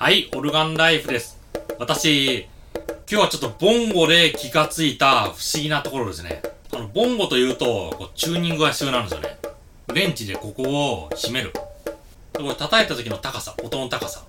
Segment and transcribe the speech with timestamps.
[0.00, 1.40] はい、オルガンライフです。
[1.80, 2.46] 私、今
[3.08, 6.40] 日はちょっとボンゴで気がついた不思議なところですね。
[6.72, 9.36] あの、ボンゴというと、こうチューニングが必要なんですよね。
[9.92, 11.52] レンチでここを締める。
[12.32, 14.22] これ叩いた時の高さ、音の高さ。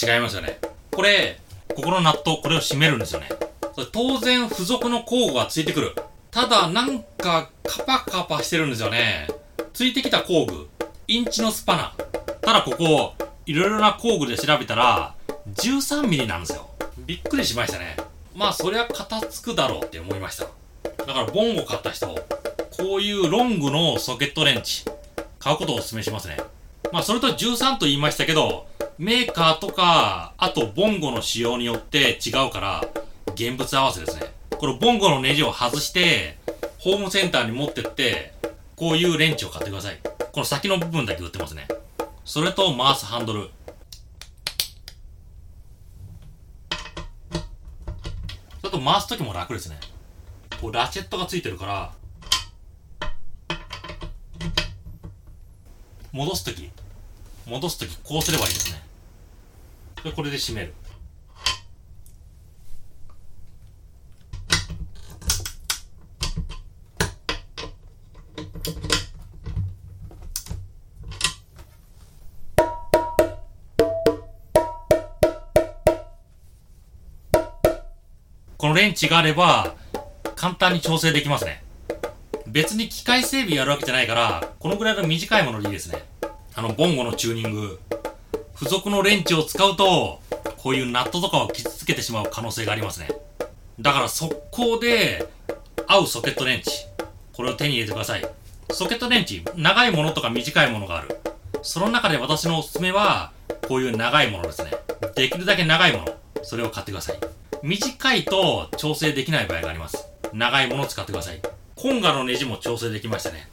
[0.00, 0.58] 違いますよね。
[0.90, 1.40] これ、
[1.74, 3.28] ここのナット、これを締めるんですよね。
[3.74, 5.94] それ当然付属の工具がついてくる。
[6.30, 9.28] ただ、なんか、カパカパしてるんですよね。
[9.72, 10.68] ついてきた工具、
[11.08, 11.94] インチのスパナ。
[12.40, 13.14] ただここ、
[13.46, 15.14] いろいろな工具で調べたら、
[15.54, 16.68] 13ミリなんですよ。
[16.98, 17.96] びっくりしましたね。
[18.34, 20.46] まあ、そりゃ片付くだろうって思いました。
[21.04, 24.84] だから、ボンゴ買った人、こういうロングのソケットレンチ、
[25.38, 26.38] 買うことをお勧めしますね。
[26.92, 28.66] まあ、それと13と言いましたけど、
[28.98, 32.84] メーカーとか、あとボンゴの仕様によって違うから、
[33.34, 34.32] 現物合わせですね。
[34.50, 36.38] このボンゴのネジを外して、
[36.78, 38.32] ホームセンターに持ってって、
[38.74, 39.98] こういうレンチを買ってください。
[40.32, 41.68] この先の部分だけ売ってますね。
[42.24, 43.50] それと回すハンドル。
[48.62, 49.78] それと回すときも楽ですね。
[50.58, 51.92] こうラチェットがついてるから、
[56.12, 56.70] 戻すとき、
[57.46, 58.82] 戻すときこうすればいいですね。
[60.02, 60.74] で、これで締める。
[78.58, 79.76] このレンチがあれば、
[80.34, 81.62] 簡単に調整できますね。
[82.48, 86.15] 別に機械整備やるわけじゃないから、このぐらいの短いものでいいですね。
[86.58, 87.78] あの、ボンゴのチューニング。
[88.58, 90.20] 付属のレンチを使うと、
[90.56, 93.08] こういうナットとかを傷つけてしまう可能性がありますね。
[93.78, 95.28] だから速攻で、
[95.86, 96.86] 合うソケットレンチ。
[97.34, 98.26] これを手に入れてください。
[98.70, 101.20] ソケットレンチ、長いものとか短いものがある。
[101.60, 103.32] その中で私のおすすめは、
[103.68, 104.70] こういう長いものですね。
[105.14, 106.06] できるだけ長いもの。
[106.42, 107.18] それを買ってください。
[107.62, 110.08] 短いと調整できない場合があります。
[110.32, 111.40] 長いものを使ってください。
[111.74, 113.46] コンガのネジも調整できましたね。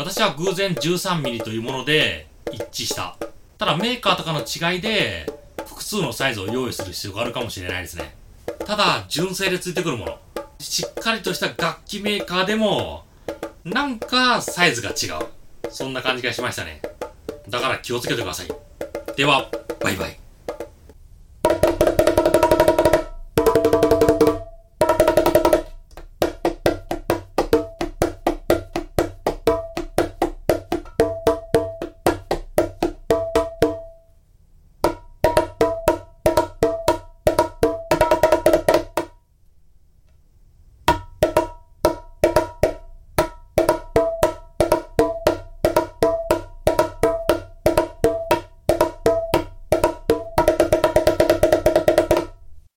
[0.00, 3.18] 私は偶然 13mm というもので一致した。
[3.58, 5.30] ただメーカーとかの違いで
[5.66, 8.14] 複数のサイズを用意する必要があるかもしれないですね。
[8.64, 10.18] ただ純正でついてくるもの。
[10.58, 13.04] しっかりとした楽器メーカーでも
[13.62, 15.26] なんかサイズが違う。
[15.68, 16.80] そんな感じがしましたね。
[17.50, 18.48] だから気をつけてください。
[19.16, 19.50] では、
[19.80, 20.18] バイバイ。